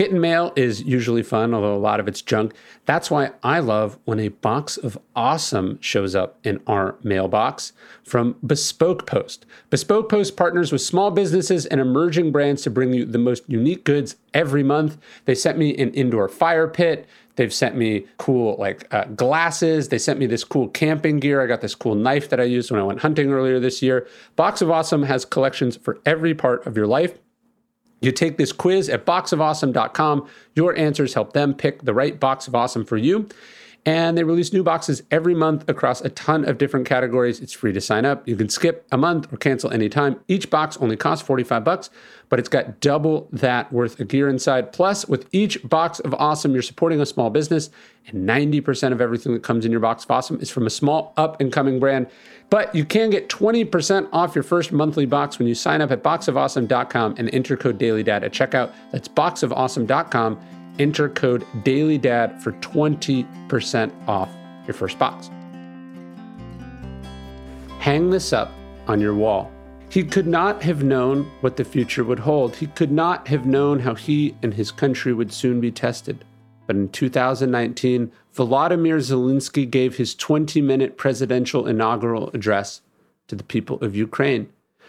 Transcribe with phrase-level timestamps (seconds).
[0.00, 2.54] Getting mail is usually fun, although a lot of it's junk.
[2.86, 8.36] That's why I love when a box of awesome shows up in our mailbox from
[8.42, 9.44] Bespoke Post.
[9.68, 13.84] Bespoke Post partners with small businesses and emerging brands to bring you the most unique
[13.84, 14.96] goods every month.
[15.26, 17.06] They sent me an indoor fire pit.
[17.36, 19.90] They've sent me cool like uh, glasses.
[19.90, 21.42] They sent me this cool camping gear.
[21.42, 24.08] I got this cool knife that I used when I went hunting earlier this year.
[24.34, 27.18] Box of Awesome has collections for every part of your life.
[28.00, 30.28] You take this quiz at boxofawesome.com.
[30.54, 33.28] Your answers help them pick the right box of awesome for you.
[33.86, 37.40] And they release new boxes every month across a ton of different categories.
[37.40, 38.28] It's free to sign up.
[38.28, 40.20] You can skip a month or cancel anytime.
[40.28, 41.88] Each box only costs 45 bucks,
[42.28, 44.72] but it's got double that worth of gear inside.
[44.72, 47.70] Plus, with each box of awesome, you're supporting a small business,
[48.06, 51.14] and 90% of everything that comes in your box of awesome is from a small
[51.16, 52.06] up and coming brand.
[52.50, 56.02] But you can get 20% off your first monthly box when you sign up at
[56.02, 58.74] boxofawesome.com and enter code DailyDad at checkout.
[58.92, 64.30] That's boxofawesome.com enter code DailyDad for 20% off
[64.66, 65.30] your first box.
[67.78, 68.50] Hang this up
[68.88, 69.50] on your wall.
[69.90, 72.56] He could not have known what the future would hold.
[72.56, 76.24] He could not have known how he and his country would soon be tested.
[76.66, 82.80] But in 2019, Volodymyr Zelensky gave his 20 minute presidential inaugural address
[83.26, 84.48] to the people of Ukraine.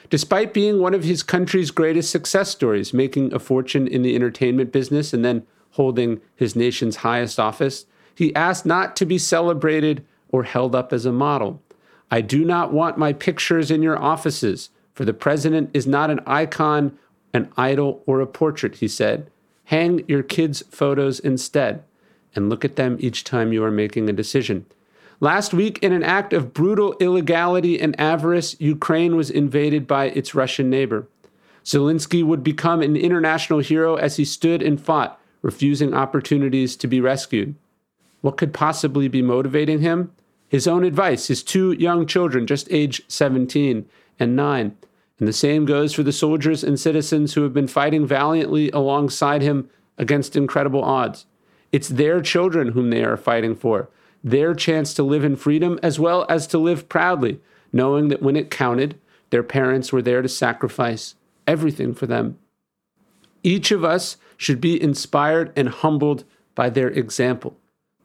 [0.10, 4.72] Despite being one of his country's greatest success stories, making a fortune in the entertainment
[4.72, 10.44] business and then holding his nation's highest office, he asked not to be celebrated or
[10.44, 11.62] held up as a model.
[12.10, 16.20] I do not want my pictures in your offices, for the president is not an
[16.26, 16.98] icon,
[17.34, 19.30] an idol, or a portrait, he said.
[19.66, 21.84] Hang your kids' photos instead
[22.36, 24.66] and look at them each time you are making a decision.
[25.20, 30.34] Last week, in an act of brutal illegality and avarice, Ukraine was invaded by its
[30.34, 31.08] Russian neighbor.
[31.64, 37.02] Zelensky would become an international hero as he stood and fought refusing opportunities to be
[37.02, 37.56] rescued.
[38.22, 40.12] What could possibly be motivating him?
[40.48, 43.86] His own advice, his two young children, just age 17
[44.20, 44.78] and 9.
[45.20, 49.42] And the same goes for the soldiers and citizens who have been fighting valiantly alongside
[49.42, 51.26] him against incredible odds.
[51.72, 53.90] It's their children whom they are fighting for,
[54.24, 57.40] their chance to live in freedom as well as to live proudly,
[57.72, 61.16] knowing that when it counted, their parents were there to sacrifice
[61.48, 62.38] everything for them.
[63.44, 66.24] Each of us should be inspired and humbled
[66.56, 67.58] by their example.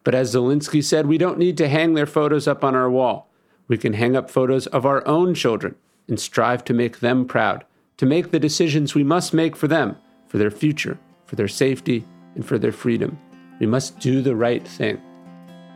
[0.04, 3.30] But as Zelensky said, we don't need to hang their photos up on our wall.
[3.69, 5.74] We can hang up photos of our own children
[6.08, 7.64] and strive to make them proud,
[7.97, 9.97] to make the decisions we must make for them,
[10.28, 12.04] for their future, for their safety,
[12.34, 13.18] and for their freedom.
[13.58, 15.00] We must do the right thing,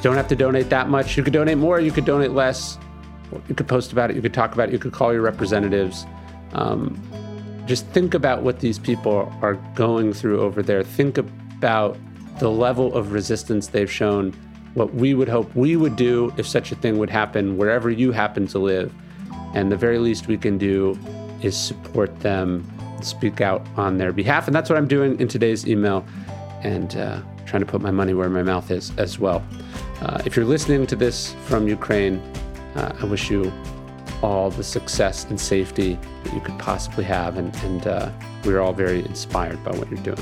[0.01, 1.17] Don't have to donate that much.
[1.17, 2.77] You could donate more, you could donate less.
[3.49, 6.05] You could post about it, you could talk about it, you could call your representatives.
[6.53, 7.01] Um,
[7.65, 10.83] just think about what these people are going through over there.
[10.83, 11.97] Think about
[12.39, 14.31] the level of resistance they've shown,
[14.73, 18.11] what we would hope we would do if such a thing would happen wherever you
[18.11, 18.93] happen to live.
[19.53, 20.97] And the very least we can do
[21.41, 22.65] is support them,
[23.01, 24.47] speak out on their behalf.
[24.47, 26.05] And that's what I'm doing in today's email
[26.63, 29.43] and uh, trying to put my money where my mouth is as well.
[30.01, 32.19] Uh, if you're listening to this from Ukraine,
[32.75, 33.51] uh, I wish you
[34.21, 37.37] all the success and safety that you could possibly have.
[37.37, 38.11] And, and uh,
[38.43, 40.21] we're all very inspired by what you're doing.